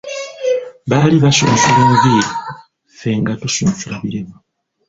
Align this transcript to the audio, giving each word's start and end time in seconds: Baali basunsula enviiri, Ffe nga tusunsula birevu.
Baali 0.89 1.17
basunsula 1.23 1.79
enviiri, 1.87 2.31
Ffe 2.95 3.09
nga 3.19 3.33
tusunsula 3.41 3.95
birevu. 4.01 4.35